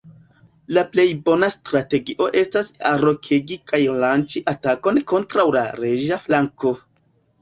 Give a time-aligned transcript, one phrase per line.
[0.75, 6.75] La plej bona strategio estas arokegi kaj lanĉi atakon kontraŭ la reĝa flanko.